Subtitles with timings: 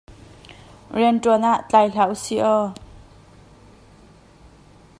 [0.95, 2.65] Rianṭuan ah tlai hlah usih aw.